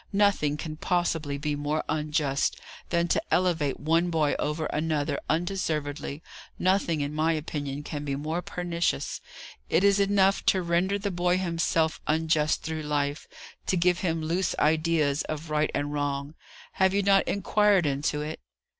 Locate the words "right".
15.51-15.69